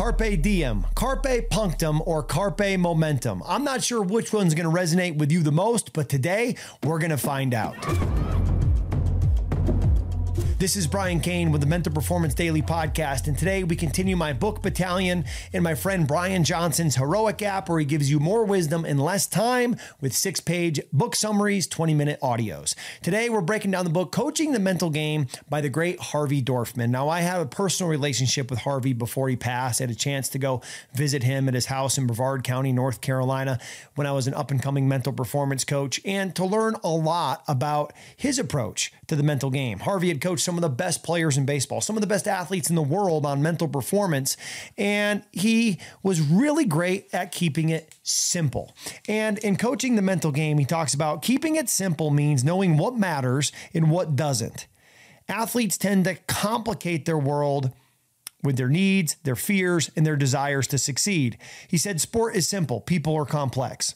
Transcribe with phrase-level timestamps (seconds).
[0.00, 3.42] Carpe diem, carpe punctum, or carpe momentum.
[3.44, 6.98] I'm not sure which one's going to resonate with you the most, but today we're
[6.98, 7.76] going to find out.
[10.60, 14.34] This is Brian Cain with the Mental Performance Daily Podcast, and today we continue my
[14.34, 15.24] book battalion
[15.54, 19.26] in my friend Brian Johnson's Heroic app, where he gives you more wisdom in less
[19.26, 22.74] time with six page book summaries, 20 minute audios.
[23.00, 26.90] Today we're breaking down the book Coaching the Mental Game by the great Harvey Dorfman.
[26.90, 29.80] Now, I have a personal relationship with Harvey before he passed.
[29.80, 30.60] I had a chance to go
[30.92, 33.58] visit him at his house in Brevard County, North Carolina,
[33.94, 37.44] when I was an up and coming mental performance coach, and to learn a lot
[37.48, 39.78] about his approach to the mental game.
[39.78, 42.68] Harvey had coached some of the best players in baseball, some of the best athletes
[42.70, 44.36] in the world on mental performance.
[44.76, 48.74] And he was really great at keeping it simple.
[49.06, 52.96] And in coaching the mental game, he talks about keeping it simple means knowing what
[52.96, 54.66] matters and what doesn't.
[55.28, 57.72] Athletes tend to complicate their world
[58.42, 61.38] with their needs, their fears, and their desires to succeed.
[61.68, 63.94] He said, Sport is simple, people are complex.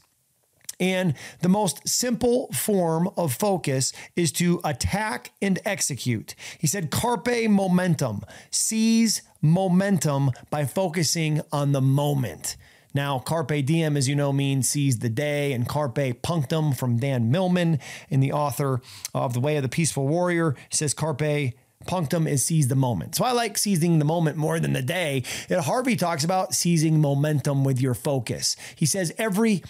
[0.81, 6.35] And the most simple form of focus is to attack and execute.
[6.59, 12.57] He said, carpe momentum, seize momentum by focusing on the moment.
[12.95, 17.31] Now, carpe diem, as you know, means seize the day, and carpe punctum from Dan
[17.31, 18.81] Millman, and the author
[19.13, 21.55] of The Way of the Peaceful Warrior, says carpe
[21.87, 23.17] punctum is seize the moment.
[23.17, 25.25] So I like seizing the moment more than the day.
[25.51, 28.57] And Harvey talks about seizing momentum with your focus.
[28.77, 29.63] He says every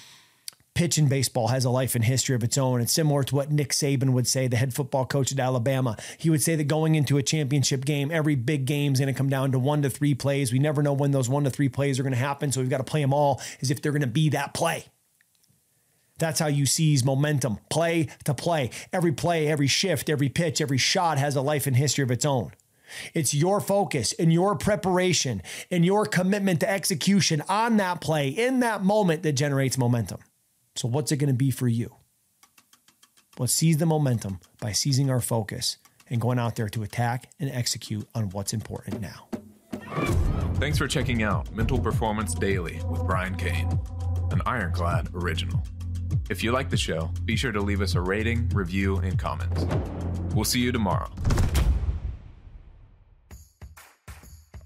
[0.74, 2.80] pitch in baseball has a life and history of its own.
[2.80, 5.96] It's similar to what Nick Saban would say, the head football coach at Alabama.
[6.18, 9.16] He would say that going into a championship game, every big game is going to
[9.16, 10.52] come down to one to three plays.
[10.52, 12.50] We never know when those one to three plays are going to happen.
[12.50, 14.86] So we've got to play them all as if they're going to be that play.
[16.18, 18.70] That's how you seize momentum, play to play.
[18.92, 22.24] Every play, every shift, every pitch, every shot has a life and history of its
[22.24, 22.52] own.
[23.14, 28.60] It's your focus and your preparation and your commitment to execution on that play in
[28.60, 30.20] that moment that generates momentum.
[30.76, 31.94] So, what's it going to be for you?
[33.38, 35.78] Let's seize the momentum by seizing our focus
[36.10, 39.28] and going out there to attack and execute on what's important now.
[40.54, 43.78] Thanks for checking out Mental Performance Daily with Brian Cain,
[44.30, 45.62] an Ironclad original.
[46.30, 49.66] If you like the show, be sure to leave us a rating, review, and comments.
[50.34, 51.10] We'll see you tomorrow.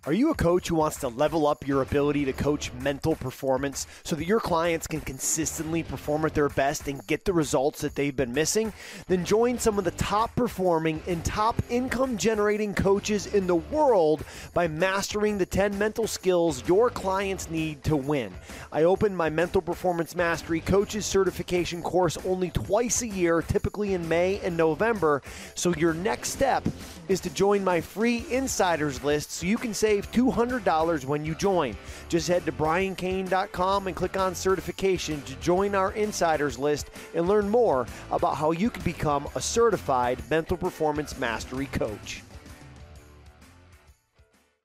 [0.08, 3.86] Are you a coach who wants to level up your ability to coach mental performance
[4.04, 7.94] so that your clients can consistently perform at their best and get the results that
[7.94, 8.72] they've been missing?
[9.06, 14.24] Then join some of the top performing and top income generating coaches in the world
[14.54, 18.32] by mastering the 10 mental skills your clients need to win.
[18.72, 24.08] I open my Mental Performance Mastery Coaches Certification course only twice a year, typically in
[24.08, 25.20] May and November.
[25.54, 26.66] So your next step
[27.08, 31.34] is to join my free insiders list so you can save save $200 when you
[31.34, 31.76] join.
[32.09, 37.48] Just head to briancain.com and click on certification to join our insiders list and learn
[37.48, 42.22] more about how you can become a certified mental performance mastery coach.